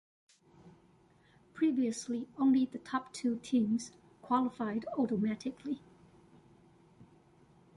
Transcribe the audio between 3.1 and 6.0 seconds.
two teams qualified automatically.